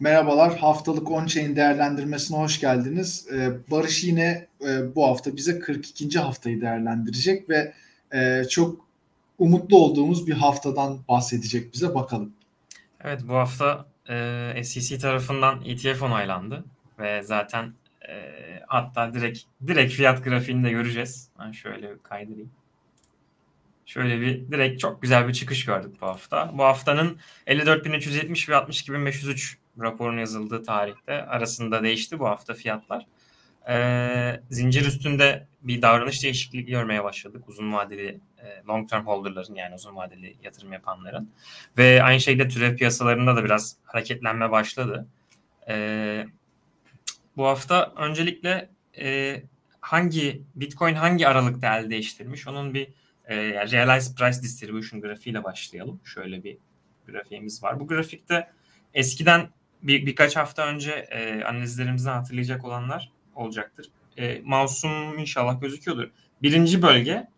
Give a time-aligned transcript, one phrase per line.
[0.00, 3.28] Merhabalar, haftalık on-chain değerlendirmesine hoş geldiniz.
[3.32, 6.18] Ee, Barış yine e, bu hafta bize 42.
[6.18, 7.72] haftayı değerlendirecek ve
[8.14, 8.86] e, çok
[9.38, 12.32] umutlu olduğumuz bir haftadan bahsedecek bize bakalım.
[13.04, 16.64] Evet bu hafta e, SEC tarafından ETF onaylandı
[16.98, 17.72] ve zaten
[18.08, 18.12] e,
[18.66, 21.28] hatta direkt direkt fiyat grafiğini de göreceğiz.
[21.38, 22.50] Ben şöyle kaydırayım.
[23.86, 26.50] Şöyle bir direkt çok güzel bir çıkış gördük bu hafta.
[26.58, 33.06] Bu haftanın 54.370 ve 62.503 raporun yazıldığı tarihte arasında değişti bu hafta fiyatlar.
[33.68, 39.74] Ee, zincir üstünde bir davranış değişikliği görmeye başladık uzun vadeli e, long term holder'ların yani
[39.74, 41.30] uzun vadeli yatırım yapanların
[41.78, 45.06] ve aynı şekilde türev piyasalarında da biraz hareketlenme başladı.
[45.68, 46.26] Ee,
[47.36, 49.42] bu hafta öncelikle e,
[49.80, 52.88] hangi Bitcoin hangi aralıkta el değiştirmiş onun bir
[53.24, 56.00] e, yani Realized Price Distribution grafiğiyle başlayalım.
[56.04, 56.56] Şöyle bir
[57.06, 57.80] grafiğimiz var.
[57.80, 58.50] Bu grafikte
[58.94, 59.48] eskiden
[59.82, 63.88] bir birkaç hafta önce e, analizlerimizden hatırlayacak olanlar olacaktır.
[64.16, 66.10] E, mouse'um inşallah gözüküyordur.
[66.42, 67.28] Birinci bölge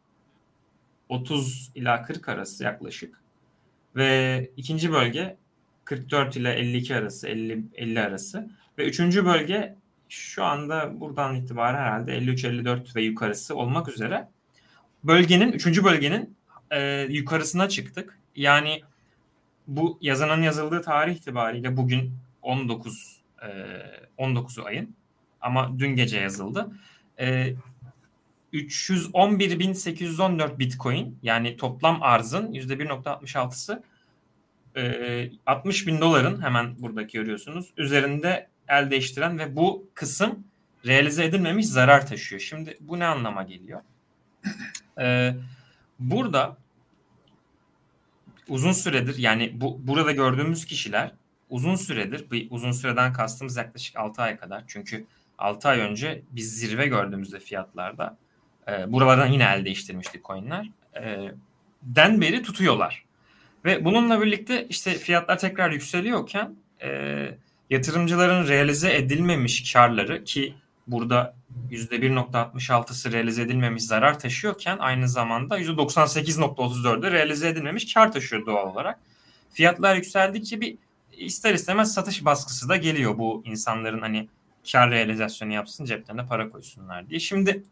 [1.08, 3.20] 30 ila 40 arası yaklaşık
[3.96, 5.36] ve ikinci bölge
[5.84, 9.76] 44 ile 52 arası 50 50 arası ve üçüncü bölge
[10.08, 14.28] şu anda buradan itibaren herhalde 53-54 ve yukarısı olmak üzere
[15.04, 16.36] bölgenin üçüncü bölgenin
[16.70, 18.18] e, yukarısına çıktık.
[18.36, 18.82] Yani
[19.66, 22.12] bu yazanın yazıldığı tarih itibariyle bugün
[22.44, 23.46] 19 e,
[24.18, 24.94] 19'u ayın
[25.40, 26.72] ama dün gece yazıldı.
[27.20, 27.54] E,
[28.52, 33.82] 311.814 Bitcoin yani toplam arzın %1.66'sı
[34.76, 40.44] e, 60 bin doların hemen buradaki görüyorsunuz üzerinde el değiştiren ve bu kısım
[40.86, 42.40] realize edilmemiş zarar taşıyor.
[42.40, 43.80] Şimdi bu ne anlama geliyor?
[45.00, 45.34] Ee,
[45.98, 46.56] burada
[48.48, 51.12] uzun süredir yani bu burada gördüğümüz kişiler
[51.54, 54.64] uzun süredir bir uzun süreden kastımız yaklaşık 6 ay kadar.
[54.66, 55.06] Çünkü
[55.38, 58.16] 6 ay önce biz zirve gördüğümüzde fiyatlarda
[58.68, 60.70] e, buralardan yine el değiştirmiştik coinler.
[61.00, 61.30] E,
[61.82, 63.04] den beri tutuyorlar.
[63.64, 67.30] Ve bununla birlikte işte fiyatlar tekrar yükseliyorken e,
[67.70, 70.54] yatırımcıların realize edilmemiş karları ki
[70.86, 71.34] burada
[71.70, 78.98] %1.66'sı realize edilmemiş zarar taşıyorken aynı zamanda %98.34'ü realize edilmemiş kar taşıyor doğal olarak.
[79.50, 80.76] Fiyatlar yükseldikçe bir
[81.16, 84.28] ister istemez satış baskısı da geliyor bu insanların hani
[84.72, 87.20] kar realizasyonu yapsın ceplerine para koysunlar diye.
[87.20, 87.62] Şimdi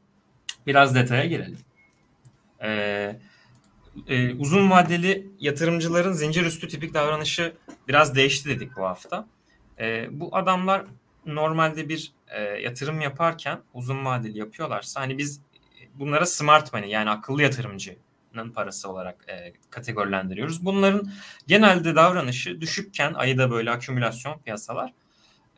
[0.66, 1.58] biraz detaya girelim.
[2.62, 3.16] Ee,
[4.08, 7.52] e, uzun vadeli yatırımcıların zincir üstü tipik davranışı
[7.88, 9.26] biraz değişti dedik bu hafta.
[9.78, 10.84] E, bu adamlar
[11.26, 15.40] normalde bir e, yatırım yaparken uzun vadeli yapıyorlarsa hani biz
[15.94, 17.42] bunlara smart money yani akıllı
[18.32, 20.64] yatırımcının parası olarak e, kategorilendiriyoruz.
[20.64, 21.10] Bunların
[21.46, 24.92] genelde davranışı düşükken ayda böyle akümülasyon piyasalar.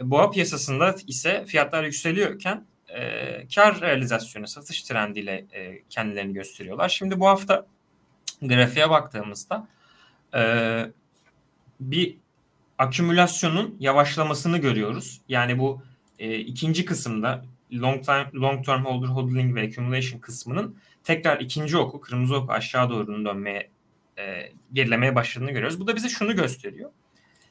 [0.00, 6.88] E, boğa piyasasında ise fiyatlar yükseliyorken e, kar realizasyonu satış trendiyle e, kendilerini gösteriyorlar.
[6.88, 7.66] Şimdi bu hafta
[8.42, 9.68] grafiğe baktığımızda
[10.34, 10.42] e,
[11.80, 12.16] bir
[12.78, 15.20] akümülasyonun yavaşlamasını görüyoruz.
[15.28, 15.82] Yani bu
[16.18, 22.00] e, ikinci kısımda long time long term holder hodling ve accumulation kısmının tekrar ikinci oku
[22.00, 23.70] kırmızı oku aşağı doğru dönmeye
[24.18, 25.80] e, gerilemeye başladığını görüyoruz.
[25.80, 26.90] Bu da bize şunu gösteriyor.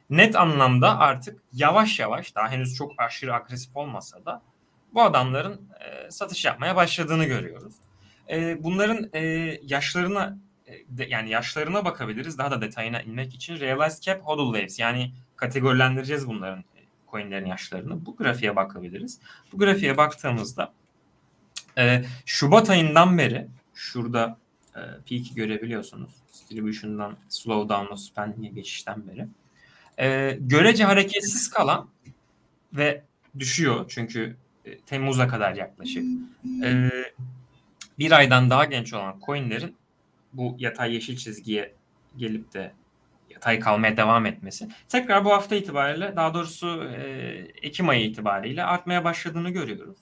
[0.10, 4.42] Net anlamda artık yavaş yavaş daha henüz çok aşırı agresif olmasa da
[4.94, 7.74] bu adamların e, satış yapmaya başladığını görüyoruz.
[8.30, 9.22] E, bunların e,
[9.64, 10.38] yaşlarına
[10.88, 12.38] de, yani yaşlarına bakabiliriz.
[12.38, 16.64] Daha da detayına inmek için realized cap hodl waves yani kategorilendireceğiz bunların
[17.14, 18.06] e, coinlerin yaşlarını.
[18.06, 19.20] Bu grafiğe bakabiliriz.
[19.54, 20.74] Bu grafiğe baktığımızda
[21.78, 24.38] e, Şubat ayından beri şurada
[24.76, 26.12] e, peak'i görebiliyorsunuz.
[26.34, 29.28] Distribution'dan slowdown'a spending'e geçişten beri.
[30.00, 31.90] E, görece hareketsiz kalan
[32.74, 33.04] ve
[33.40, 34.36] düşüyor çünkü
[34.66, 36.04] e, Temmuz'a kadar yaklaşık.
[36.64, 36.90] E,
[38.00, 39.76] bir aydan daha genç olan coinlerin
[40.34, 41.74] bu yatay yeşil çizgiye
[42.18, 42.74] gelip de
[43.44, 47.04] yatay kalmaya devam etmesi tekrar bu hafta itibariyle daha doğrusu e,
[47.62, 49.98] Ekim ayı itibariyle artmaya başladığını görüyoruz.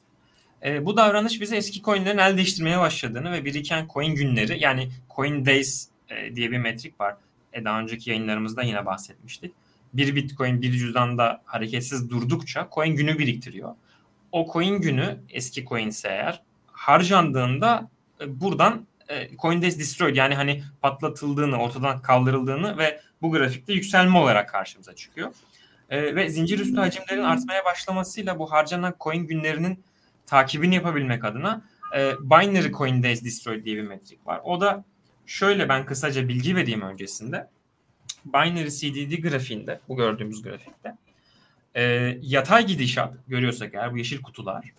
[0.65, 5.45] E, bu davranış bize eski coinlerin el değiştirmeye başladığını ve biriken coin günleri yani coin
[5.45, 7.15] days e, diye bir metrik var.
[7.53, 9.53] E, daha önceki yayınlarımızda yine bahsetmiştik.
[9.93, 13.75] Bir bitcoin bir cüzdanda hareketsiz durdukça coin günü biriktiriyor.
[14.31, 17.89] O coin günü eski coin ise eğer harcandığında
[18.21, 24.49] e, buradan e, Coindesk destroyed yani hani patlatıldığını, ortadan kaldırıldığını ve bu grafikte yükselme olarak
[24.49, 25.33] karşımıza çıkıyor.
[25.89, 29.83] E, ve zincir üstü hacimlerin artmaya başlamasıyla bu harcanan coin günlerinin
[30.25, 31.61] takibini yapabilmek adına
[31.97, 34.41] e, Binary Coindesk Destroyed diye bir metrik var.
[34.43, 34.83] O da
[35.25, 37.47] şöyle ben kısaca bilgi vereyim öncesinde.
[38.25, 40.95] Binary CDD grafiğinde, bu gördüğümüz grafikte
[41.75, 41.83] e,
[42.21, 44.73] yatay gidişat görüyorsak eğer bu yeşil kutular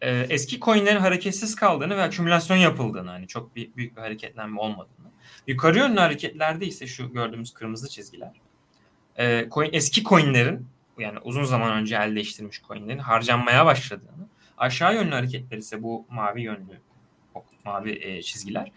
[0.00, 5.13] e, eski coinlerin hareketsiz kaldığını ve akümülasyon yapıldığını hani çok bir, büyük bir hareketlenme olmadığını.
[5.46, 8.32] Yukarı yönlü hareketlerde ise şu gördüğümüz kırmızı çizgiler
[9.16, 10.66] e, coin, eski coinlerin
[10.98, 14.28] yani uzun zaman önce elde değiştirmiş coinlerin harcanmaya başladığını
[14.58, 16.80] aşağı yönlü hareketler ise bu mavi yönlü
[17.64, 18.72] mavi e, çizgiler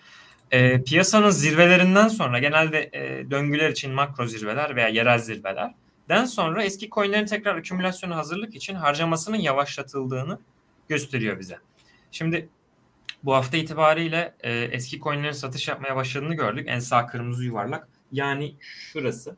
[0.52, 6.90] e, piyasanın zirvelerinden sonra genelde e, döngüler için makro zirveler veya yerel zirvelerden sonra eski
[6.90, 10.40] coinlerin tekrar akümülasyonu hazırlık için harcamasının yavaşlatıldığını
[10.90, 11.58] gösteriyor bize.
[12.12, 12.50] Şimdi
[13.24, 16.66] bu hafta itibariyle e, eski coinlerin satış yapmaya başladığını gördük.
[16.70, 17.88] En sağ kırmızı yuvarlak.
[18.12, 19.36] Yani şurası.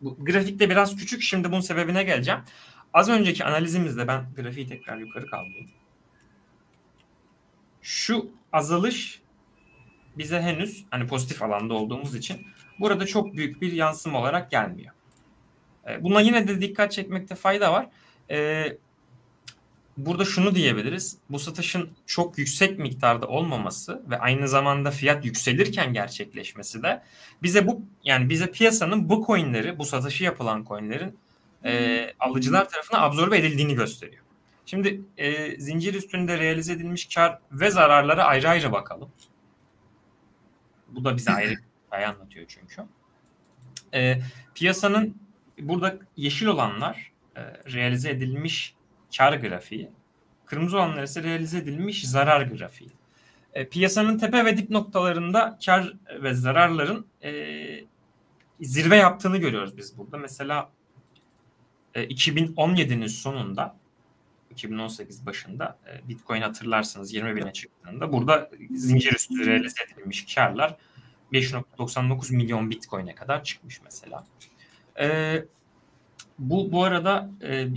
[0.00, 1.22] Bu grafikte biraz küçük.
[1.22, 2.40] Şimdi bunun sebebine geleceğim.
[2.94, 5.70] Az önceki analizimizde ben grafiği tekrar yukarı kaldırdım.
[7.82, 9.22] Şu azalış
[10.18, 12.46] bize henüz hani pozitif alanda olduğumuz için
[12.80, 14.94] burada çok büyük bir yansıma olarak gelmiyor.
[15.88, 17.88] E, buna yine de dikkat çekmekte fayda var.
[18.30, 18.66] E,
[20.06, 21.16] burada şunu diyebiliriz.
[21.30, 27.02] Bu satışın çok yüksek miktarda olmaması ve aynı zamanda fiyat yükselirken gerçekleşmesi de
[27.42, 31.18] bize bu yani bize piyasanın bu coinleri, bu satışı yapılan coinlerin
[31.64, 34.24] e, alıcılar tarafından absorbe edildiğini gösteriyor.
[34.66, 39.10] Şimdi e, zincir üstünde realize edilmiş kar ve zararlara ayrı ayrı bakalım.
[40.88, 41.54] Bu da bize ayrı
[41.86, 42.82] hikaye anlatıyor çünkü.
[43.94, 44.20] E,
[44.54, 45.16] piyasanın
[45.58, 47.40] burada yeşil olanlar e,
[47.72, 48.74] realize edilmiş
[49.16, 49.90] kar grafiği.
[50.46, 52.90] Kırmızı olanlar ise realize edilmiş zarar grafiği.
[53.54, 57.30] E, piyasanın tepe ve dip noktalarında kar ve zararların e,
[58.60, 60.18] zirve yaptığını görüyoruz biz burada.
[60.18, 60.70] Mesela
[61.94, 63.76] e, 2017'nin sonunda
[64.50, 70.76] 2018 başında e, Bitcoin hatırlarsınız 20 bine çıktığında burada zincir üstü realize edilmiş karlar
[71.32, 74.24] 5.99 milyon Bitcoin'e kadar çıkmış mesela.
[75.00, 75.44] E,
[76.38, 77.68] bu bu arada e,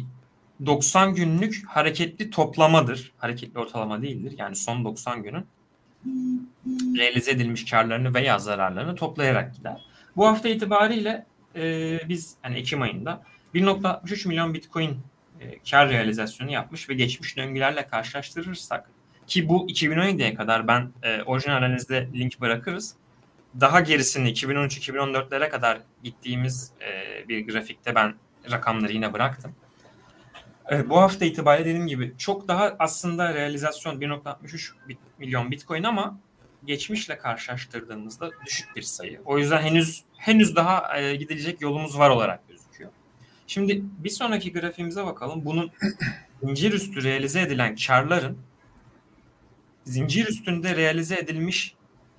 [0.65, 3.11] 90 günlük hareketli toplamadır.
[3.17, 4.35] Hareketli ortalama değildir.
[4.37, 5.45] Yani son 90 günün
[6.97, 9.85] realize edilmiş karlarını veya zararlarını toplayarak gider.
[10.15, 11.25] Bu hafta itibariyle
[11.55, 13.23] e, biz hani Ekim ayında
[13.55, 14.99] 1.63 milyon Bitcoin
[15.39, 18.89] e, kar realizasyonu yapmış ve geçmiş döngülerle karşılaştırırsak
[19.27, 22.95] ki bu 2017'ye kadar ben e, orijinal analizde link bırakırız.
[23.59, 28.13] Daha gerisini 2013-2014'lere kadar gittiğimiz e, bir grafikte ben
[28.51, 29.55] rakamları yine bıraktım.
[30.71, 34.71] E, bu hafta itibariyle dediğim gibi çok daha aslında realizasyon 1.63
[35.19, 36.19] milyon Bitcoin ama
[36.65, 39.21] geçmişle karşılaştırdığımızda düşük bir sayı.
[39.25, 42.91] O yüzden henüz henüz daha e, gidilecek yolumuz var olarak gözüküyor.
[43.47, 45.45] Şimdi bir sonraki grafiğimize bakalım.
[45.45, 45.71] Bunun
[46.43, 48.37] zincir üstü realize edilen karların
[49.85, 51.75] zincir üstünde realize edilmiş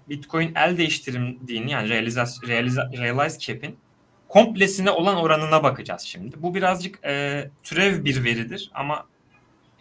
[0.09, 3.77] Bitcoin el değiştirildiğini yani realize, realize, realize cap'in
[4.35, 6.43] komplesine olan oranına bakacağız şimdi.
[6.43, 9.07] Bu birazcık e, türev bir veridir ama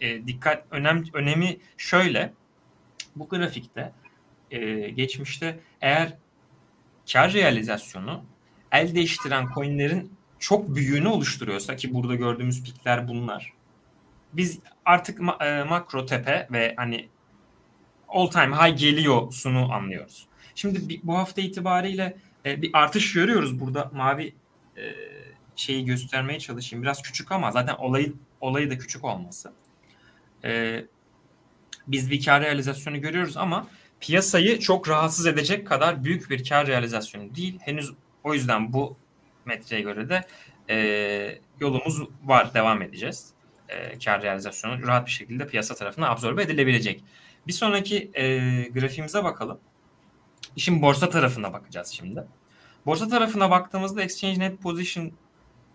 [0.00, 2.32] e, dikkat önem önemi şöyle.
[3.16, 3.92] Bu grafikte
[4.50, 6.12] e, geçmişte eğer
[7.12, 8.24] kar realizasyonu
[8.72, 13.52] el değiştiren coinlerin çok büyüğünü oluşturuyorsa ki burada gördüğümüz pikler bunlar.
[14.32, 17.08] Biz artık ma- e, makro tepe ve hani
[18.08, 20.26] all time high geliyor sunu anlıyoruz.
[20.54, 22.16] Şimdi bu hafta itibariyle
[22.46, 24.34] e, bir artış görüyoruz burada mavi
[24.76, 24.94] e,
[25.56, 26.82] şeyi göstermeye çalışayım.
[26.82, 29.52] Biraz küçük ama zaten olayı olayı da küçük olması.
[30.44, 30.84] E,
[31.86, 33.66] biz bir kar realizasyonu görüyoruz ama
[34.00, 37.58] piyasayı çok rahatsız edecek kadar büyük bir kar realizasyonu değil.
[37.60, 37.92] Henüz
[38.24, 38.96] o yüzden bu
[39.44, 40.24] metreye göre de
[40.70, 42.54] e, yolumuz var.
[42.54, 43.34] Devam edeceğiz.
[44.04, 47.04] Kar realizasyonu rahat bir şekilde piyasa tarafına absorbe edilebilecek.
[47.46, 48.10] Bir sonraki
[48.74, 49.60] grafiğimize bakalım.
[50.56, 52.24] İşin borsa tarafına bakacağız şimdi.
[52.86, 55.12] Borsa tarafına baktığımızda Exchange Net Position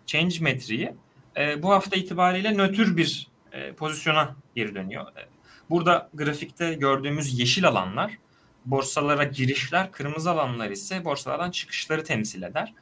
[0.05, 0.93] Change metriği
[1.37, 5.07] e, bu hafta itibariyle nötr bir e, pozisyona geri dönüyor.
[5.07, 5.27] E,
[5.69, 8.17] burada grafikte gördüğümüz yeşil alanlar
[8.65, 12.73] borsalara girişler, kırmızı alanlar ise borsalardan çıkışları temsil eder.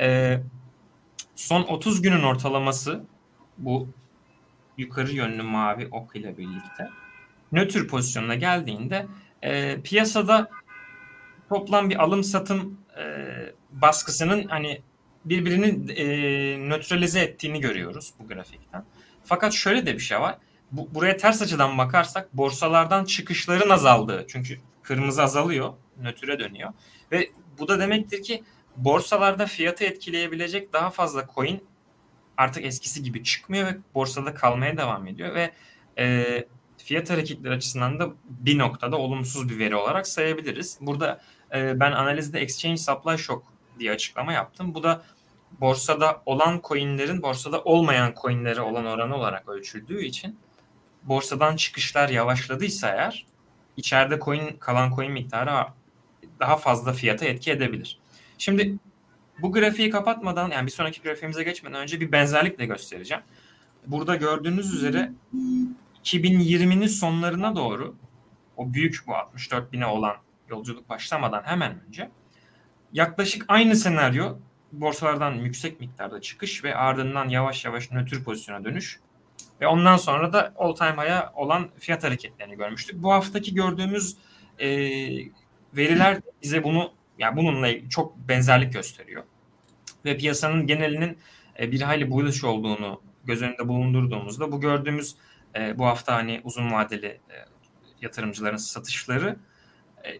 [0.00, 0.38] E,
[1.36, 3.04] son 30 günün ortalaması
[3.58, 3.88] bu
[4.78, 6.90] yukarı yönlü mavi ok ile birlikte
[7.52, 9.06] nötr pozisyonuna geldiğinde
[9.42, 10.50] e, piyasada
[11.48, 13.04] toplam bir alım satım e,
[13.82, 14.82] baskısının hani
[15.24, 16.06] birbirini e,
[16.68, 18.84] nötralize ettiğini görüyoruz bu grafikten.
[19.24, 20.38] Fakat şöyle de bir şey var.
[20.72, 24.24] Bu, buraya ters açıdan bakarsak borsalardan çıkışların azaldığı.
[24.28, 26.72] Çünkü kırmızı azalıyor, nötre dönüyor.
[27.12, 28.44] Ve bu da demektir ki
[28.76, 31.64] borsalarda fiyatı etkileyebilecek daha fazla coin
[32.36, 35.52] artık eskisi gibi çıkmıyor ve borsada kalmaya devam ediyor ve
[35.98, 36.44] e,
[36.76, 40.78] fiyat hareketleri açısından da bir noktada olumsuz bir veri olarak sayabiliriz.
[40.80, 41.20] Burada
[41.54, 43.46] e, ben analizde exchange supply shock
[43.78, 44.74] diye açıklama yaptım.
[44.74, 45.02] Bu da
[45.60, 50.38] borsada olan coinlerin borsada olmayan coinlere olan oranı olarak ölçüldüğü için
[51.02, 53.26] borsadan çıkışlar yavaşladıysa eğer
[53.76, 55.50] içeride coin kalan coin miktarı
[56.40, 57.98] daha fazla fiyata etki edebilir.
[58.38, 58.78] Şimdi
[59.38, 63.22] bu grafiği kapatmadan yani bir sonraki grafiğimize geçmeden önce bir benzerlik de göstereceğim.
[63.86, 65.12] Burada gördüğünüz üzere
[66.04, 67.94] 2020'nin sonlarına doğru
[68.56, 70.16] o büyük bu 64 bine olan
[70.48, 72.10] yolculuk başlamadan hemen önce
[72.92, 74.36] yaklaşık aynı senaryo
[74.72, 79.00] borsalardan yüksek miktarda çıkış ve ardından yavaş yavaş nötr pozisyona dönüş
[79.60, 83.02] ve ondan sonra da all time high'a olan fiyat hareketlerini görmüştük.
[83.02, 84.16] Bu haftaki gördüğümüz
[84.58, 84.68] e,
[85.76, 89.22] veriler bize bunu yani bununla çok benzerlik gösteriyor.
[90.04, 91.18] Ve piyasanın genelinin
[91.60, 95.16] e, bir hayli bullish olduğunu göz önünde bulundurduğumuzda bu gördüğümüz
[95.56, 97.36] e, bu hafta hani uzun vadeli e,
[98.00, 99.36] yatırımcıların satışları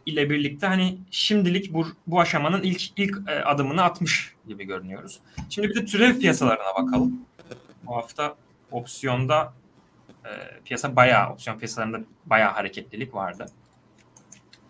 [0.07, 5.21] ile birlikte hani şimdilik bu, bu aşamanın ilk ilk e, adımını atmış gibi görünüyoruz.
[5.51, 7.21] Şimdi bir de türev piyasalarına bakalım.
[7.87, 8.35] Bu hafta
[8.71, 9.53] opsiyonda
[10.25, 10.31] e,
[10.65, 13.47] piyasa bayağı opsiyon piyasalarında bayağı hareketlilik vardı.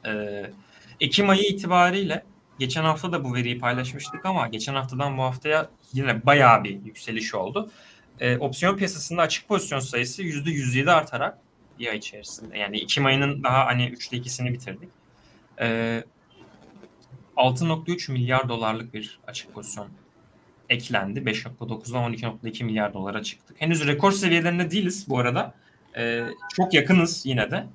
[0.07, 0.12] E,
[1.00, 2.25] Ekim ayı itibariyle
[2.59, 7.35] geçen hafta da bu veriyi paylaşmıştık ama geçen haftadan bu haftaya yine bayağı bir yükseliş
[7.35, 7.71] oldu.
[8.21, 11.38] E, opsiyon piyasasında açık pozisyon sayısı %107 artarak
[11.79, 12.59] bir ay içerisinde.
[12.59, 14.88] Yani Ekim ayının daha hani üçte ikisini bitirdik.
[15.61, 16.05] E,
[17.37, 19.88] 6.3 milyar dolarlık bir açık pozisyon
[20.69, 21.21] eklendi.
[21.21, 23.61] 5.9'dan 12.2 milyar dolara çıktık.
[23.61, 25.55] Henüz rekor seviyelerinde değiliz bu arada.
[25.97, 26.25] E,
[26.57, 27.67] çok yakınız yine de.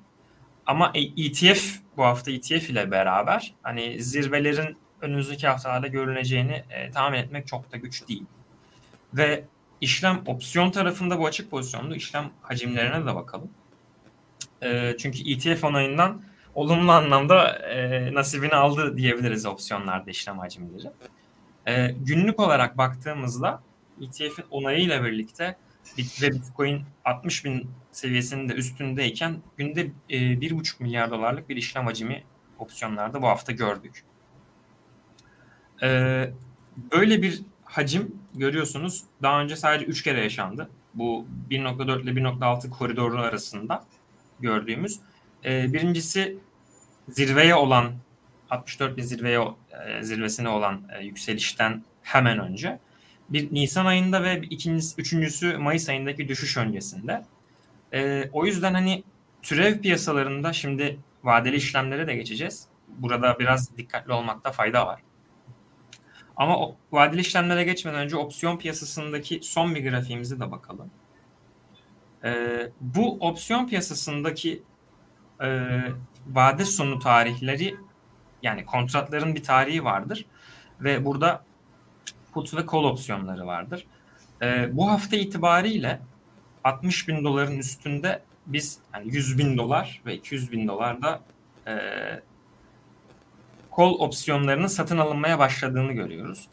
[0.66, 7.46] Ama ETF bu hafta ETF ile beraber hani zirvelerin önümüzdeki haftalarda görüneceğini e, tahmin etmek
[7.46, 8.24] çok da güç değil.
[9.14, 9.44] Ve
[9.80, 13.50] işlem opsiyon tarafında bu açık pozisyonlu işlem hacimlerine de bakalım.
[14.62, 16.22] E, çünkü ETF onayından
[16.54, 20.90] olumlu anlamda e, nasibini aldı diyebiliriz opsiyonlarda işlem hacimleri.
[21.66, 23.62] E, günlük olarak baktığımızda
[24.00, 25.56] ETF'in onayıyla birlikte
[26.22, 32.24] ve Bitcoin 60 bin seviyesinin de üstündeyken günde e, 1,5 milyar dolarlık bir işlem hacmi
[32.58, 34.04] opsiyonlarda bu hafta gördük.
[35.82, 36.30] E,
[36.92, 40.70] böyle bir hacim görüyorsunuz daha önce sadece 3 kere yaşandı.
[40.94, 43.84] Bu 1.4 ile 1.6 koridoru arasında
[44.40, 45.00] gördüğümüz.
[45.44, 46.38] E, birincisi
[47.08, 47.92] zirveye olan
[48.50, 49.40] 64 bin zirveye
[49.86, 52.78] e, zirvesine olan e, yükselişten hemen önce
[53.28, 57.24] bir Nisan ayında ve ikincisi, üçüncüsü Mayıs ayındaki düşüş öncesinde.
[57.92, 59.04] E, o yüzden hani
[59.42, 62.66] türev piyasalarında şimdi vadeli işlemlere de geçeceğiz.
[62.88, 65.00] Burada biraz dikkatli olmakta fayda var.
[66.36, 70.90] Ama o, vadeli işlemlere geçmeden önce opsiyon piyasasındaki son bir grafiğimize de bakalım.
[72.24, 74.62] Ee, bu opsiyon piyasasındaki
[75.42, 75.68] e,
[76.26, 77.76] vade sonu tarihleri
[78.42, 80.24] yani kontratların bir tarihi vardır
[80.80, 81.44] ve burada
[82.32, 83.86] put ve call opsiyonları vardır.
[84.42, 86.00] E, bu hafta itibariyle
[86.64, 91.20] 60 bin doların üstünde biz yani 100 bin dolar ve 200 bin dolar da
[91.66, 91.74] e,
[93.76, 96.48] call opsiyonlarının satın alınmaya başladığını görüyoruz.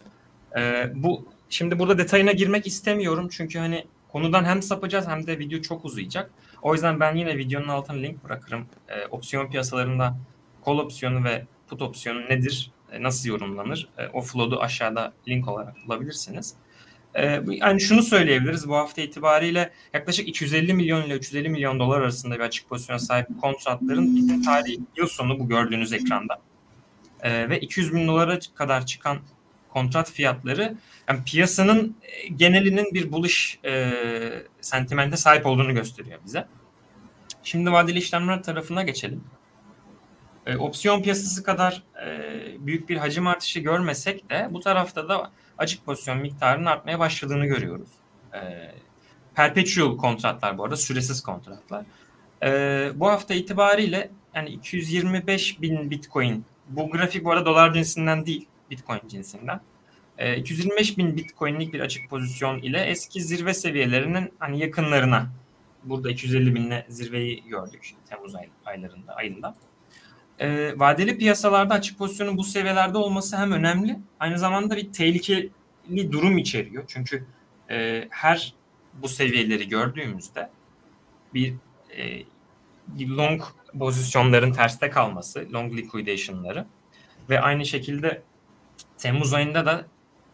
[0.57, 5.61] E, bu şimdi burada detayına girmek istemiyorum çünkü hani konudan hem sapacağız hem de video
[5.61, 6.31] çok uzayacak.
[6.61, 8.65] O yüzden ben yine videonun altına link bırakırım.
[8.89, 10.17] E, opsiyon piyasalarında
[10.65, 12.71] call opsiyonu ve put opsiyonu nedir?
[12.91, 13.89] E, nasıl yorumlanır?
[13.97, 16.53] E, o flow'u aşağıda link olarak bulabilirsiniz.
[17.15, 18.69] E, yani şunu söyleyebiliriz.
[18.69, 23.27] Bu hafta itibariyle yaklaşık 250 milyon ile 350 milyon dolar arasında bir açık pozisyona sahip
[23.41, 26.41] kontratların tarihi yıl sonu bu gördüğünüz ekranda.
[27.23, 29.17] Ve 200 bin dolara kadar çıkan
[29.73, 30.77] kontrat fiyatları
[31.09, 31.95] yani piyasanın
[32.35, 33.91] genelinin bir buluş e,
[34.61, 36.47] sentimente sahip olduğunu gösteriyor bize.
[37.43, 39.23] Şimdi vadeli işlemler tarafına geçelim.
[40.45, 42.19] E, opsiyon piyasası kadar e,
[42.59, 47.89] büyük bir hacim artışı görmesek de bu tarafta da açık pozisyon miktarının artmaya başladığını görüyoruz.
[48.33, 48.71] E,
[49.35, 51.85] perpetual kontratlar bu arada süresiz kontratlar.
[52.43, 58.47] E, bu hafta itibariyle yani 225 bin bitcoin bu grafik bu arada dolar cinsinden değil
[58.71, 59.61] bitcoin cinsinden.
[60.17, 65.29] E, 225 bin bitcoinlik bir açık pozisyon ile eski zirve seviyelerinin hani yakınlarına
[65.83, 69.55] burada 250 binle zirveyi gördük Temmuz ay, aylarında ayında
[70.41, 75.51] e, vadeli piyasalarda açık pozisyonun bu seviyelerde olması hem önemli aynı zamanda bir tehlikeli
[76.11, 76.83] durum içeriyor.
[76.87, 77.25] Çünkü
[77.69, 78.53] e, her
[78.93, 80.49] bu seviyeleri gördüğümüzde
[81.33, 81.53] bir,
[81.97, 82.23] e,
[82.99, 83.41] long
[83.79, 86.65] pozisyonların terste kalması, long liquidation'ları
[87.29, 88.21] ve aynı şekilde
[88.97, 89.85] Temmuz ayında da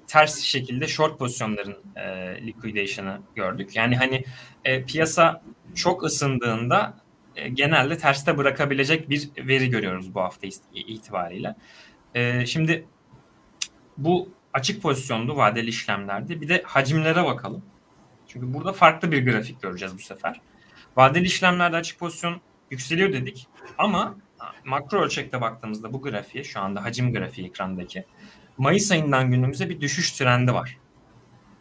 [0.08, 2.06] ters şekilde short pozisyonların e,
[2.48, 3.76] liquidation'ı gördük.
[3.76, 4.24] Yani hani
[4.66, 5.42] e, piyasa
[5.76, 6.98] çok ısındığında
[7.36, 11.56] e, genelde terste bırakabilecek bir veri görüyoruz bu hafta itibariyle.
[12.16, 12.88] E, şimdi
[13.98, 16.42] bu açık pozisyondu vadeli işlemlerde.
[16.42, 17.64] Bir de hacimlere bakalım.
[18.28, 20.42] Çünkü burada farklı bir grafik göreceğiz bu sefer.
[20.98, 23.48] Vadeli işlemlerde açık pozisyon yükseliyor dedik.
[23.78, 24.16] Ama
[24.66, 28.06] makro ölçekte baktığımızda bu grafiğe şu anda hacim grafiği ekrandaki
[28.58, 30.78] Mayıs ayından günümüze bir düşüş trendi var.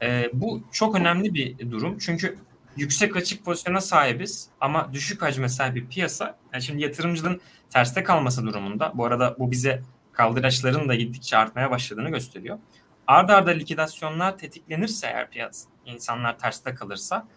[0.03, 1.99] E, bu çok önemli bir durum.
[1.99, 2.39] Çünkü
[2.77, 6.39] yüksek açık pozisyona sahibiz ama düşük hacme sahip bir piyasa.
[6.53, 7.41] Yani şimdi yatırımcının
[7.71, 8.93] terste kalması durumunda.
[8.95, 12.59] Bu arada bu bize kaldıraçların da gittikçe artmaya başladığını gösteriyor.
[13.07, 17.29] Arda arda likidasyonlar tetiklenirse eğer piyasa insanlar terste kalırsa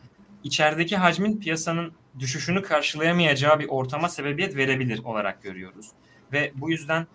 [0.44, 5.92] içerideki hacmin piyasanın düşüşünü karşılayamayacağı bir ortama sebebiyet verebilir olarak görüyoruz.
[6.32, 7.08] Ve bu yüzden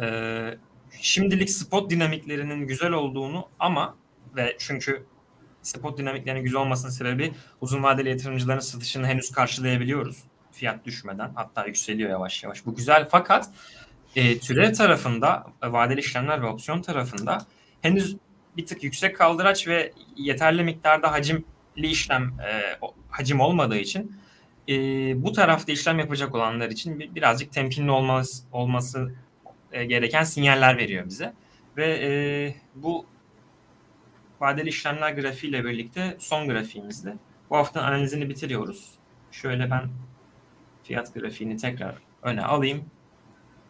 [0.00, 0.58] e,
[1.00, 3.96] şimdilik spot dinamiklerinin güzel olduğunu ama
[4.36, 5.06] ve çünkü
[5.62, 10.24] spot dinamiklerinin güzel olmasının sebebi uzun vadeli yatırımcıların satışını henüz karşılayabiliyoruz.
[10.52, 12.66] Fiyat düşmeden hatta yükseliyor yavaş yavaş.
[12.66, 13.50] Bu güzel fakat
[14.16, 17.46] e, türev tarafında vadeli işlemler ve opsiyon tarafında
[17.82, 18.16] henüz
[18.56, 21.44] bir tık yüksek kaldıraç ve yeterli miktarda hacimli
[21.82, 22.78] işlem e,
[23.08, 24.16] hacim olmadığı için
[24.68, 24.74] e,
[25.22, 29.14] bu tarafta işlem yapacak olanlar için bir, birazcık temkinli olması, olması
[29.72, 31.32] e, gereken sinyaller veriyor bize.
[31.76, 32.10] Ve e,
[32.74, 33.06] bu
[34.40, 37.14] vadeli işlemler grafiğiyle birlikte son grafiğimizde
[37.50, 38.90] bu hafta analizini bitiriyoruz.
[39.30, 39.90] Şöyle ben
[40.82, 42.84] fiyat grafiğini tekrar öne alayım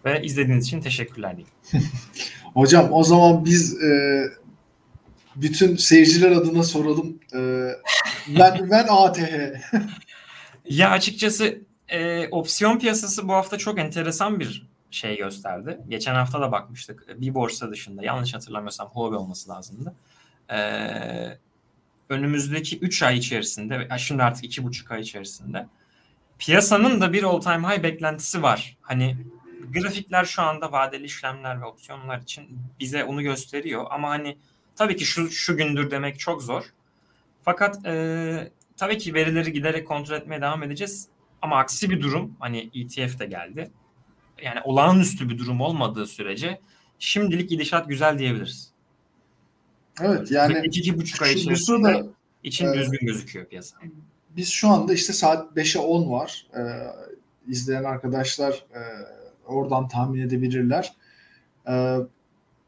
[0.04, 1.88] ve izlediğiniz için teşekkürler diyeyim.
[2.54, 4.22] Hocam o zaman biz e,
[5.36, 7.20] bütün seyirciler adına soralım.
[7.34, 7.68] E,
[8.38, 9.18] ben ben ATH.
[10.64, 15.78] ya açıkçası e, opsiyon piyasası bu hafta çok enteresan bir şey gösterdi.
[15.88, 17.20] Geçen hafta da bakmıştık.
[17.20, 19.94] Bir borsa dışında yanlış hatırlamıyorsam Huawei olması lazımdı.
[20.52, 21.38] Ee,
[22.08, 25.66] önümüzdeki 3 ay içerisinde, şimdi artık 2,5 ay içerisinde
[26.38, 28.76] piyasanın da bir all time high beklentisi var.
[28.80, 29.16] Hani
[29.74, 33.86] grafikler şu anda vadeli işlemler ve opsiyonlar için bize onu gösteriyor.
[33.90, 34.38] Ama hani
[34.76, 36.64] tabii ki şu, şu gündür demek çok zor.
[37.42, 41.08] Fakat e, tabii ki verileri giderek kontrol etmeye devam edeceğiz.
[41.42, 43.70] Ama aksi bir durum hani ETF de geldi.
[44.42, 46.60] Yani olağanüstü bir durum olmadığı sürece
[46.98, 48.70] şimdilik gidişat güzel diyebiliriz.
[50.00, 52.06] Evet yani iki buçuk ay içerisinde da,
[52.42, 53.76] için e, düzgün gözüküyor piyasa.
[54.36, 56.46] Biz şu anda işte saat 5'e 10 var.
[56.56, 56.62] E,
[57.50, 58.82] izleyen arkadaşlar e,
[59.46, 60.92] oradan tahmin edebilirler.
[61.68, 61.96] E,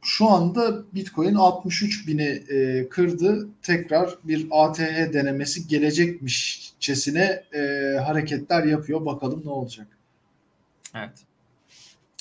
[0.03, 3.49] şu anda Bitcoin 63 bini e, kırdı.
[3.63, 7.61] Tekrar bir ATH denemesi gelecekmişçesine e,
[7.99, 9.07] hareketler yapıyor.
[9.07, 9.87] Bakalım ne olacak.
[10.95, 11.19] Evet.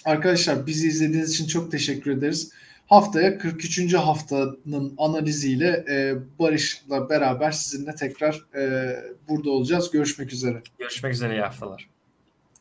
[0.05, 2.51] Arkadaşlar bizi izlediğiniz için çok teşekkür ederiz.
[2.87, 3.93] Haftaya 43.
[3.93, 8.95] haftanın analiziyle e, Barış'la beraber sizinle tekrar e,
[9.29, 9.91] burada olacağız.
[9.91, 10.61] Görüşmek üzere.
[10.79, 11.94] Görüşmek üzere iyi haftalar.